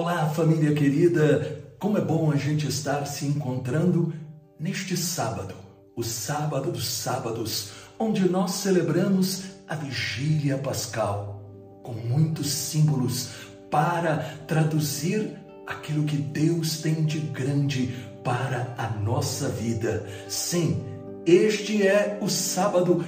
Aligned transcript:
Olá, 0.00 0.26
família 0.26 0.72
querida! 0.74 1.60
Como 1.76 1.98
é 1.98 2.00
bom 2.00 2.30
a 2.30 2.36
gente 2.36 2.68
estar 2.68 3.04
se 3.04 3.26
encontrando 3.26 4.14
neste 4.56 4.96
sábado, 4.96 5.56
o 5.96 6.04
sábado 6.04 6.70
dos 6.70 6.86
sábados, 6.86 7.72
onde 7.98 8.28
nós 8.28 8.52
celebramos 8.52 9.42
a 9.66 9.74
vigília 9.74 10.56
pascal, 10.56 11.42
com 11.82 11.94
muitos 11.94 12.48
símbolos 12.48 13.30
para 13.72 14.18
traduzir 14.46 15.36
aquilo 15.66 16.04
que 16.04 16.16
Deus 16.16 16.80
tem 16.80 17.04
de 17.04 17.18
grande 17.18 17.92
para 18.22 18.72
a 18.78 18.88
nossa 19.00 19.48
vida. 19.48 20.06
Sim, 20.28 20.80
este 21.26 21.84
é 21.84 22.20
o 22.22 22.28
sábado 22.28 23.04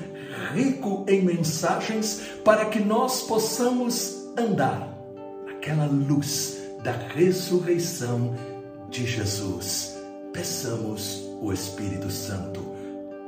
rico 0.52 1.06
em 1.08 1.22
mensagens 1.22 2.20
para 2.44 2.64
que 2.64 2.80
nós 2.80 3.22
possamos 3.22 4.26
andar 4.36 4.92
aquela 5.56 5.86
luz 5.86 6.59
da 6.82 6.92
ressurreição 6.92 8.34
de 8.88 9.06
Jesus. 9.06 9.96
Peçamos 10.32 11.28
o 11.40 11.52
Espírito 11.52 12.10
Santo. 12.10 12.60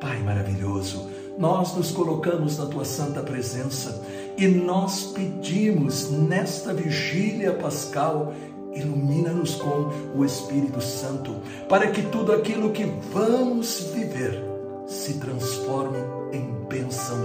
Pai 0.00 0.18
maravilhoso, 0.22 1.08
nós 1.38 1.74
nos 1.76 1.90
colocamos 1.90 2.58
na 2.58 2.66
tua 2.66 2.84
santa 2.84 3.20
presença 3.20 4.02
e 4.36 4.46
nós 4.48 5.12
pedimos 5.14 6.10
nesta 6.10 6.74
vigília 6.74 7.52
pascal 7.52 8.32
ilumina-nos 8.74 9.56
com 9.56 9.90
o 10.16 10.24
Espírito 10.24 10.80
Santo, 10.80 11.36
para 11.68 11.88
que 11.90 12.02
tudo 12.02 12.32
aquilo 12.32 12.70
que 12.70 12.84
vamos 13.12 13.80
viver 13.92 14.42
se 14.86 15.14
transforme 15.14 15.98
em 16.32 16.52
bênção, 16.68 17.18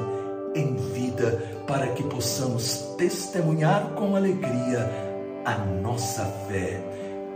em 0.53 0.75
vida, 0.75 1.41
para 1.65 1.87
que 1.87 2.03
possamos 2.03 2.95
testemunhar 2.97 3.91
com 3.95 4.15
alegria 4.15 5.16
a 5.47 5.57
nossa 5.81 6.25
fé. 6.49 6.77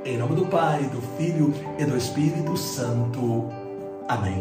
Em 0.03 0.17
nome 0.17 0.35
do 0.35 0.45
Pai, 0.47 0.83
do 0.83 1.01
Filho 1.17 1.53
e 1.79 1.85
do 1.85 1.95
Espírito 1.95 2.57
Santo. 2.57 3.47
Amém. 4.05 4.37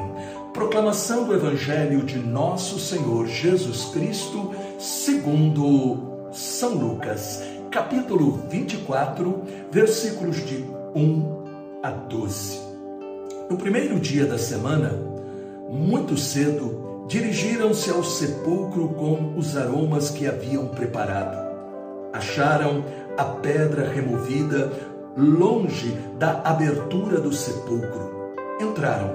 Proclamação 0.53 1.23
do 1.23 1.35
Evangelho 1.35 2.03
de 2.03 2.19
Nosso 2.19 2.81
Senhor 2.81 3.29
Jesus 3.29 3.85
Cristo, 3.93 4.53
segundo 4.77 6.33
São 6.33 6.75
Lucas, 6.75 7.45
capítulo 7.71 8.43
24, 8.51 9.45
versículos 9.71 10.45
de 10.45 10.65
1 10.97 11.45
a 11.85 11.91
12. 11.93 12.59
No 13.49 13.57
primeiro 13.57 14.01
dia 14.01 14.27
da 14.27 14.37
semana, 14.37 14.99
muito 15.69 16.17
cedo, 16.17 17.07
dirigiram-se 17.07 17.89
ao 17.89 18.03
sepulcro 18.03 18.89
com 18.89 19.37
os 19.37 19.57
aromas 19.57 20.11
que 20.11 20.27
haviam 20.27 20.67
preparado. 20.67 21.49
Acharam 22.13 22.85
a 23.17 23.25
pedra 23.25 23.89
removida 23.89 24.73
longe 25.17 25.97
da 26.19 26.41
abertura 26.45 27.21
do 27.21 27.33
sepulcro. 27.33 28.35
Entraram, 28.61 29.11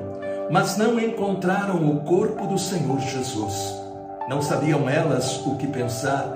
mas 0.51 0.77
não 0.77 0.99
encontraram 0.99 1.89
o 1.89 2.01
corpo 2.01 2.47
do 2.47 2.57
Senhor 2.57 2.99
Jesus. 2.99 3.73
Não 4.29 4.41
sabiam 4.41 4.89
elas 4.89 5.45
o 5.45 5.55
que 5.55 5.67
pensar 5.67 6.35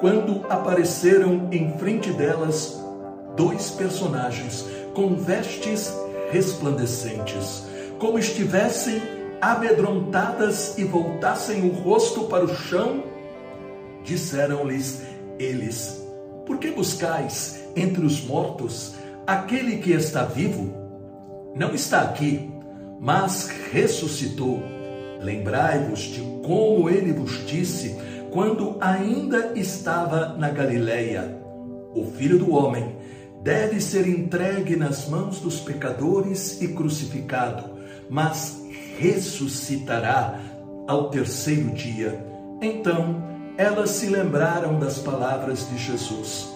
quando 0.00 0.44
apareceram 0.48 1.48
em 1.52 1.72
frente 1.78 2.12
delas 2.12 2.80
dois 3.36 3.70
personagens 3.70 4.66
com 4.94 5.14
vestes 5.14 5.94
resplandecentes, 6.30 7.64
como 7.98 8.18
estivessem 8.18 9.00
amedrontadas 9.40 10.76
e 10.78 10.84
voltassem 10.84 11.68
o 11.68 11.72
rosto 11.72 12.24
para 12.24 12.44
o 12.44 12.54
chão. 12.54 13.04
Disseram-lhes 14.04 15.02
eles: 15.38 15.99
por 16.50 16.58
que 16.58 16.72
buscais 16.72 17.64
entre 17.76 18.04
os 18.04 18.24
mortos 18.24 18.94
aquele 19.24 19.76
que 19.76 19.92
está 19.92 20.24
vivo? 20.24 20.74
Não 21.54 21.72
está 21.72 22.00
aqui, 22.00 22.50
mas 22.98 23.48
ressuscitou. 23.70 24.60
Lembrai-vos 25.20 26.00
de 26.00 26.20
como 26.44 26.90
ele 26.90 27.12
vos 27.12 27.46
disse 27.46 27.96
quando 28.32 28.76
ainda 28.80 29.52
estava 29.54 30.36
na 30.36 30.50
Galileia: 30.50 31.40
O 31.94 32.06
filho 32.06 32.36
do 32.36 32.52
homem 32.52 32.96
deve 33.44 33.80
ser 33.80 34.08
entregue 34.08 34.74
nas 34.74 35.08
mãos 35.08 35.38
dos 35.38 35.60
pecadores 35.60 36.60
e 36.60 36.66
crucificado, 36.74 37.78
mas 38.08 38.60
ressuscitará 38.98 40.36
ao 40.88 41.10
terceiro 41.10 41.70
dia. 41.70 42.26
Então, 42.60 43.29
elas 43.60 43.90
se 43.90 44.06
lembraram 44.06 44.78
das 44.78 44.96
palavras 44.96 45.68
de 45.68 45.76
Jesus. 45.76 46.48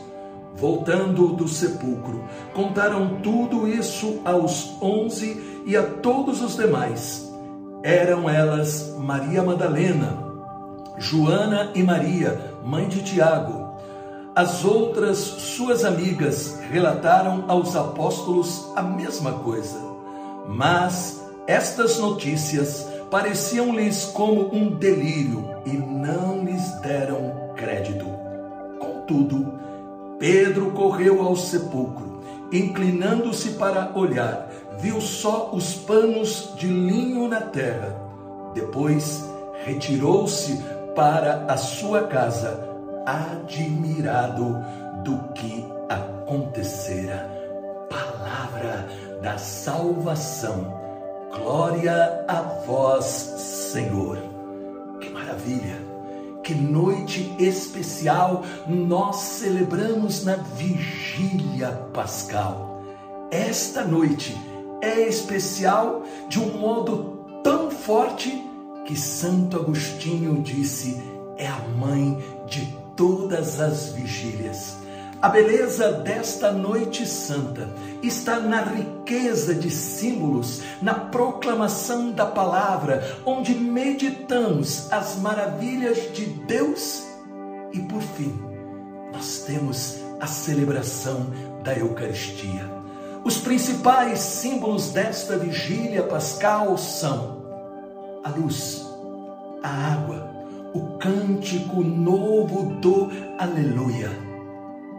Voltando 0.56 1.34
do 1.34 1.47
sepulcro, 1.47 2.25
contaram 2.54 3.16
tudo 3.22 3.69
isso 3.69 4.22
aos 4.25 4.75
onze 4.81 5.62
e 5.66 5.76
a 5.76 5.82
todos 5.82 6.41
os 6.41 6.56
demais. 6.56 7.31
Eram 7.82 8.31
elas 8.31 8.94
Maria 8.98 9.42
Madalena, 9.42 10.16
Joana 10.97 11.72
e 11.75 11.82
Maria, 11.82 12.54
mãe 12.65 12.88
de 12.88 13.03
Tiago. 13.03 13.75
As 14.34 14.65
outras 14.65 15.19
suas 15.19 15.84
amigas 15.84 16.59
relataram 16.71 17.44
aos 17.48 17.76
apóstolos 17.76 18.72
a 18.75 18.81
mesma 18.81 19.32
coisa. 19.32 19.78
Mas 20.48 21.22
estas 21.47 21.98
notícias 21.98 22.88
pareciam-lhes 23.10 24.06
como 24.06 24.54
um 24.54 24.71
delírio 24.71 25.44
e 25.66 25.76
deram 26.84 27.53
crédito. 27.56 28.06
Contudo, 28.78 29.55
Pedro 30.19 30.71
correu 30.72 31.22
ao 31.22 31.37
sepulcro, 31.37 32.21
inclinando-se 32.53 33.53
para 33.53 33.91
olhar, 33.95 34.49
viu 34.78 35.00
só 35.00 35.50
os 35.53 35.75
panos 35.75 36.53
de 36.56 36.69
linho 36.69 37.27
na 37.28 37.41
terra. 37.41 37.97
Depois 38.55 39.25
retirou-se 39.65 40.62
para 40.95 41.47
a 41.49 41.56
sua 41.56 42.05
casa, 42.05 42.69
admirado 43.05 44.65
do 45.03 45.19
que 45.34 45.66
acontecera. 45.89 47.28
Palavra 47.91 48.87
da 49.21 49.37
salvação 49.39 50.84
Glória 51.34 52.25
a 52.28 52.43
vós, 52.65 53.05
Senhor. 53.05 54.19
Que 55.01 55.11
maravilha! 55.11 55.84
Que 56.44 56.55
noite 56.55 57.34
especial 57.38 58.44
nós 58.69 59.16
celebramos 59.16 60.25
na 60.25 60.37
vigília 60.37 61.69
pascal. 61.94 62.82
Esta 63.31 63.82
noite 63.82 64.37
é 64.83 65.09
especial 65.09 66.03
de 66.28 66.38
um 66.38 66.59
modo 66.59 67.41
tão 67.43 67.71
forte 67.71 68.44
que 68.84 68.94
Santo 68.94 69.56
Agostinho 69.56 70.43
disse: 70.43 71.03
é 71.38 71.47
a 71.47 71.59
mãe 71.78 72.22
de 72.47 72.77
todas 72.94 73.59
as 73.59 73.88
vigílias. 73.94 74.84
A 75.25 75.29
beleza 75.31 75.91
desta 75.91 76.53
noite 76.53 77.07
santa 77.07 77.67
está 78.03 78.41
na 78.41 78.61
riqueza 78.61 79.55
de 79.55 79.71
símbolos, 79.71 80.61
na 80.83 80.93
proclamação 80.93 82.11
da 82.11 82.27
palavra, 82.27 83.03
onde 83.25 83.55
meditamos 83.55 84.93
as 84.93 85.17
maravilhas 85.17 86.13
de 86.13 86.27
Deus 86.27 87.05
e, 87.73 87.81
por 87.81 88.03
fim, 88.03 88.39
nós 89.15 89.45
temos 89.47 89.97
a 90.21 90.27
celebração 90.27 91.29
da 91.63 91.73
Eucaristia. 91.73 92.71
Os 93.25 93.39
principais 93.39 94.19
símbolos 94.19 94.91
desta 94.91 95.39
vigília 95.39 96.03
pascal 96.03 96.77
são 96.77 97.47
a 98.23 98.29
luz, 98.29 98.84
a 99.63 99.71
água, 99.71 100.31
o 100.75 100.99
cântico 100.99 101.83
novo 101.83 102.75
do 102.79 103.11
Aleluia 103.39 104.24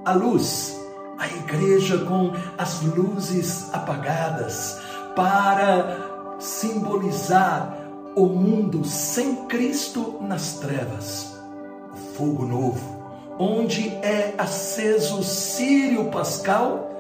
a 0.06 0.14
luz, 0.14 0.80
a 1.18 1.28
igreja 1.28 1.98
com 2.00 2.32
as 2.58 2.82
luzes 2.84 3.74
apagadas, 3.74 4.80
para 5.16 6.38
simbolizar 6.40 7.76
o 8.16 8.28
mundo 8.28 8.86
sem 8.86 9.48
Cristo 9.48 10.20
nas 10.22 10.60
trevas. 10.60 11.36
O 11.92 11.98
fogo 12.16 12.46
novo, 12.46 13.06
onde 13.40 13.90
é 13.90 14.36
aceso 14.38 15.20
o 15.20 15.24
círio 15.24 16.06
pascal, 16.12 16.92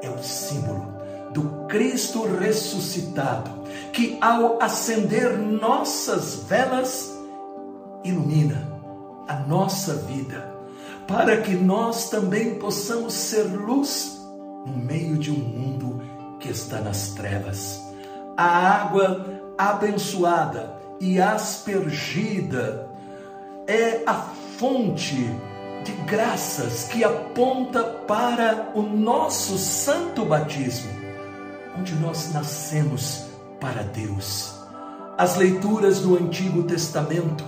é 0.00 0.08
o 0.08 0.22
símbolo 0.22 0.92
do 1.32 1.66
Cristo 1.66 2.24
ressuscitado, 2.38 3.50
que 3.92 4.18
ao 4.20 4.62
acender 4.62 5.36
nossas 5.38 6.44
velas, 6.48 7.10
ilumina 8.04 8.68
a 9.26 9.36
nossa 9.36 9.94
vida 9.94 10.51
para 11.06 11.40
que 11.40 11.54
nós 11.54 12.10
também 12.10 12.56
possamos 12.56 13.12
ser 13.12 13.42
luz 13.44 14.20
no 14.66 14.76
meio 14.76 15.18
de 15.18 15.30
um 15.30 15.38
mundo 15.38 16.00
que 16.38 16.48
está 16.48 16.80
nas 16.80 17.10
trevas. 17.10 17.82
A 18.36 18.44
água 18.44 19.26
abençoada 19.58 20.76
e 21.00 21.20
aspergida 21.20 22.88
é 23.66 24.02
a 24.06 24.14
fonte 24.58 25.16
de 25.84 25.92
graças 26.06 26.84
que 26.84 27.02
aponta 27.02 27.82
para 27.82 28.70
o 28.74 28.82
nosso 28.82 29.58
santo 29.58 30.24
batismo, 30.24 30.90
onde 31.76 31.94
nós 31.96 32.32
nascemos 32.32 33.26
para 33.60 33.82
Deus. 33.82 34.54
As 35.18 35.36
leituras 35.36 36.00
do 36.00 36.16
Antigo 36.16 36.62
Testamento 36.62 37.44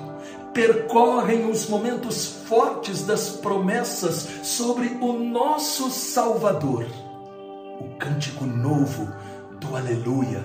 percorrem 0.55 1.51
os 1.51 1.69
momentos 1.69 2.25
fortes 2.47 3.03
das 3.03 3.29
promessas 3.29 4.29
sobre 4.45 4.97
o 5.01 5.13
nosso 5.13 5.91
Salvador. 5.91 6.87
O 7.81 7.99
cântico 7.99 8.47
novo 8.47 9.13
do 9.61 9.77
Aleluia 9.77 10.43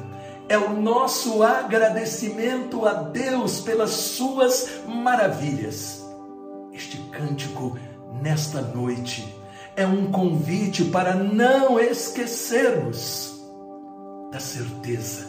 é 0.50 0.58
o 0.58 0.74
nosso 0.74 1.44
agradecimento 1.44 2.88
a 2.88 2.94
Deus 2.94 3.62
pelas 3.62 3.92
suas 3.92 4.82
maravilhas. 4.88 6.04
Este 6.74 6.98
cântico, 7.12 7.78
nesta 8.20 8.62
noite, 8.62 9.36
é 9.76 9.86
um 9.86 10.12
convite 10.12 10.86
para 10.86 11.14
não 11.14 11.80
esquecermos 11.80 13.40
da 14.32 14.40
certeza 14.40 15.28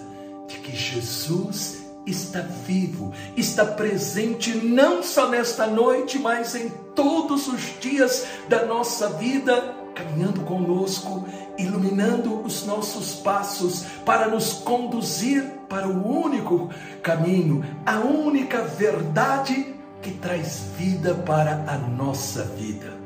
de 0.49 0.59
que 0.59 0.75
Jesus 0.75 1.80
está 2.06 2.41
vivo, 2.67 3.12
está 3.37 3.64
presente 3.64 4.55
não 4.56 5.02
só 5.02 5.29
nesta 5.29 5.67
noite, 5.67 6.19
mas 6.19 6.55
em 6.55 6.70
todos 6.94 7.47
os 7.49 7.79
dias 7.81 8.26
da 8.49 8.64
nossa 8.64 9.11
vida, 9.11 9.75
caminhando 9.94 10.41
conosco, 10.43 11.26
iluminando 11.58 12.41
os 12.43 12.64
nossos 12.67 13.17
passos 13.17 13.85
para 14.05 14.29
nos 14.29 14.52
conduzir 14.52 15.43
para 15.69 15.87
o 15.87 16.25
único 16.25 16.70
caminho, 17.02 17.64
a 17.85 18.00
única 18.00 18.62
verdade 18.62 19.75
que 20.03 20.12
traz 20.12 20.64
vida 20.79 21.14
para 21.14 21.64
a 21.67 21.76
nossa 21.76 22.44
vida. 22.44 22.99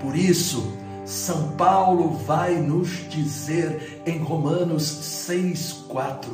Por 0.00 0.16
isso, 0.16 0.76
São 1.04 1.52
Paulo 1.52 2.10
vai 2.10 2.54
nos 2.56 3.08
dizer 3.08 4.02
em 4.04 4.18
Romanos 4.18 4.82
6:4: 5.28 6.28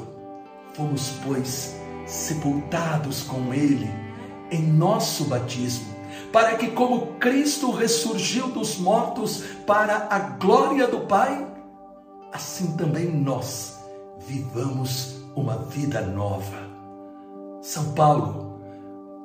Fomos, 0.75 1.13
pois, 1.25 1.82
sepultados 2.07 3.23
com 3.23 3.53
ele 3.53 3.89
em 4.51 4.63
nosso 4.63 5.25
batismo, 5.25 5.95
para 6.31 6.57
que, 6.57 6.69
como 6.69 7.15
Cristo 7.15 7.71
ressurgiu 7.71 8.49
dos 8.49 8.77
mortos 8.77 9.43
para 9.67 10.09
a 10.11 10.19
glória 10.19 10.87
do 10.87 11.01
Pai, 11.01 11.47
assim 12.33 12.77
também 12.77 13.11
nós 13.11 13.79
vivamos 14.27 15.17
uma 15.35 15.57
vida 15.59 16.01
nova. 16.03 16.71
São 17.63 17.93
Paulo 17.93 18.61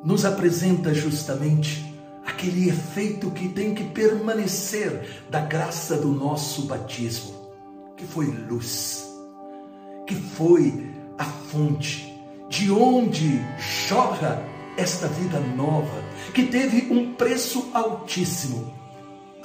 nos 0.04 0.24
apresenta 0.24 0.94
justamente 0.94 1.94
aquele 2.26 2.70
efeito 2.70 3.32
que 3.32 3.50
tem 3.50 3.74
que 3.74 3.84
permanecer 3.84 5.26
da 5.30 5.42
graça 5.42 5.98
do 5.98 6.10
nosso 6.10 6.64
batismo, 6.64 7.34
que 7.96 8.06
foi 8.06 8.28
luz, 8.28 9.06
que 10.06 10.16
foi 10.16 10.94
a 11.18 11.26
fonte 11.26 12.07
de 12.50 12.72
onde 12.72 13.42
jorra 13.88 14.44
esta 14.78 15.08
vida 15.08 15.40
nova, 15.40 16.04
que 16.34 16.44
teve 16.44 16.92
um 16.92 17.14
preço 17.14 17.70
altíssimo 17.74 18.78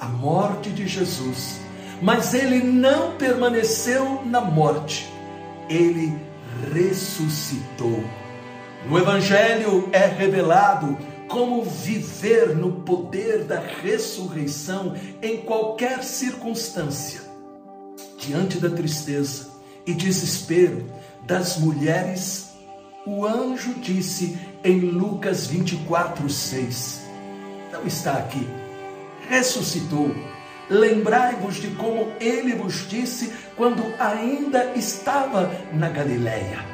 a 0.03 0.07
morte 0.07 0.69
de 0.69 0.85
Jesus. 0.85 1.59
Mas 2.01 2.33
ele 2.33 2.61
não 2.61 3.15
permaneceu 3.15 4.21
na 4.25 4.41
morte, 4.41 5.09
ele 5.69 6.13
ressuscitou. 6.73 8.03
No 8.85 8.97
Evangelho 8.97 9.89
é 9.93 10.05
revelado 10.05 10.97
como 11.29 11.63
viver 11.63 12.53
no 12.55 12.81
poder 12.81 13.45
da 13.45 13.59
ressurreição 13.59 14.93
em 15.21 15.37
qualquer 15.37 16.03
circunstância. 16.03 17.21
Diante 18.17 18.57
da 18.59 18.69
tristeza 18.69 19.51
e 19.85 19.93
desespero 19.93 20.85
das 21.25 21.57
mulheres 21.57 22.52
o 23.05 23.25
anjo 23.25 23.73
disse 23.75 24.37
em 24.63 24.79
Lucas 24.79 25.47
24, 25.47 26.29
6: 26.29 27.01
Não 27.71 27.85
está 27.85 28.13
aqui, 28.13 28.47
ressuscitou. 29.29 30.13
Lembrai-vos 30.69 31.55
de 31.55 31.67
como 31.71 32.13
ele 32.21 32.55
vos 32.55 32.87
disse 32.87 33.33
quando 33.57 33.83
ainda 33.99 34.73
estava 34.75 35.51
na 35.73 35.89
Galileia. 35.89 36.65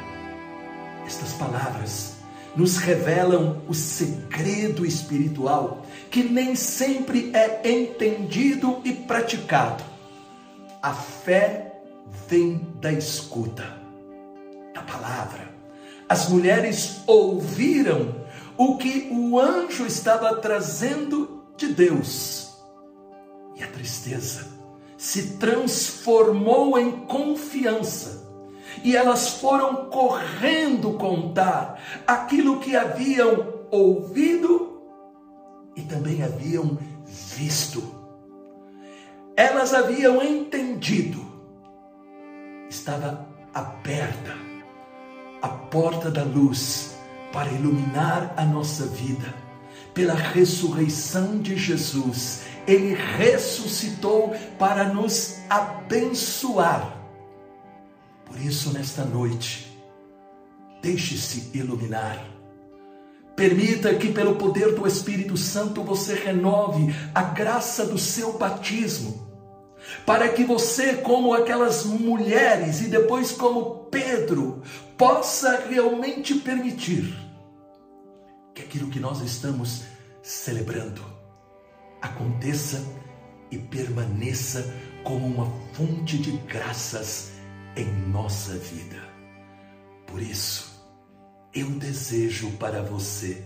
Estas 1.04 1.32
palavras 1.32 2.14
nos 2.54 2.76
revelam 2.76 3.62
o 3.68 3.74
segredo 3.74 4.86
espiritual 4.86 5.84
que 6.08 6.22
nem 6.22 6.54
sempre 6.54 7.32
é 7.34 7.68
entendido 7.68 8.80
e 8.84 8.92
praticado. 8.92 9.82
A 10.80 10.94
fé 10.94 11.72
vem 12.28 12.68
da 12.80 12.92
escuta, 12.92 13.76
da 14.72 14.82
palavra 14.82 15.59
as 16.10 16.28
mulheres 16.28 17.02
ouviram 17.06 18.16
o 18.58 18.76
que 18.76 19.08
o 19.12 19.38
anjo 19.38 19.86
estava 19.86 20.34
trazendo 20.34 21.44
de 21.56 21.68
Deus. 21.68 22.52
E 23.54 23.62
a 23.62 23.68
tristeza 23.68 24.44
se 24.98 25.36
transformou 25.36 26.76
em 26.76 27.06
confiança. 27.06 28.28
E 28.82 28.96
elas 28.96 29.28
foram 29.28 29.88
correndo 29.88 30.94
contar 30.94 31.80
aquilo 32.04 32.58
que 32.58 32.74
haviam 32.74 33.60
ouvido 33.70 34.82
e 35.76 35.82
também 35.82 36.24
haviam 36.24 36.76
visto. 37.06 37.84
Elas 39.36 39.72
haviam 39.72 40.20
entendido. 40.20 41.24
Estava 42.68 43.28
aberta 43.54 44.49
a 45.42 45.48
porta 45.48 46.10
da 46.10 46.22
luz 46.22 46.96
para 47.32 47.50
iluminar 47.50 48.34
a 48.36 48.44
nossa 48.44 48.86
vida. 48.86 49.34
Pela 49.94 50.14
ressurreição 50.14 51.38
de 51.38 51.56
Jesus, 51.56 52.42
ele 52.66 52.94
ressuscitou 52.94 54.34
para 54.58 54.84
nos 54.84 55.38
abençoar. 55.48 56.96
Por 58.24 58.40
isso, 58.40 58.72
nesta 58.72 59.04
noite, 59.04 59.76
deixe-se 60.80 61.50
iluminar. 61.56 62.24
Permita 63.34 63.94
que, 63.94 64.12
pelo 64.12 64.36
poder 64.36 64.74
do 64.74 64.86
Espírito 64.86 65.36
Santo, 65.36 65.82
você 65.82 66.14
renove 66.14 66.94
a 67.14 67.22
graça 67.22 67.86
do 67.86 67.98
seu 67.98 68.34
batismo 68.34 69.30
para 70.04 70.28
que 70.28 70.44
você, 70.44 70.94
como 70.94 71.34
aquelas 71.34 71.84
mulheres 71.84 72.80
e 72.80 72.88
depois 72.88 73.32
como 73.32 73.86
Pedro, 73.90 74.62
possa 75.00 75.66
realmente 75.66 76.34
permitir 76.34 77.16
que 78.54 78.62
aquilo 78.62 78.90
que 78.90 79.00
nós 79.00 79.22
estamos 79.22 79.84
celebrando 80.22 81.02
aconteça 82.02 82.84
e 83.50 83.56
permaneça 83.58 84.62
como 85.02 85.26
uma 85.26 85.50
fonte 85.72 86.18
de 86.18 86.32
graças 86.46 87.32
em 87.74 87.86
nossa 88.10 88.52
vida. 88.58 88.98
Por 90.06 90.20
isso, 90.20 90.70
eu 91.54 91.70
desejo 91.70 92.50
para 92.58 92.82
você 92.82 93.42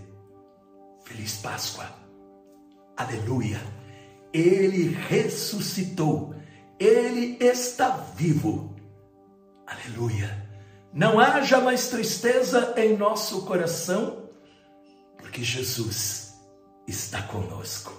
Feliz 1.05 1.37
Páscoa. 1.37 1.89
Aleluia 2.97 3.61
ele 4.35 4.89
ressuscitou, 4.89 6.35
ele 6.77 7.37
está 7.39 7.89
vivo. 8.17 8.75
Aleluia. 9.65 10.44
Não 10.95 11.19
haja 11.19 11.59
mais 11.59 11.89
tristeza 11.89 12.73
em 12.77 12.95
nosso 12.95 13.41
coração, 13.41 14.29
porque 15.17 15.43
Jesus 15.43 16.33
está 16.87 17.21
conosco. 17.23 17.91